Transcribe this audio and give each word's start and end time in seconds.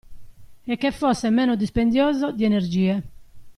E 0.65 0.77
che 0.77 0.89
fosse 0.89 1.29
meno 1.29 1.55
dispendioso 1.55 2.31
di 2.31 2.43
energie. 2.43 3.03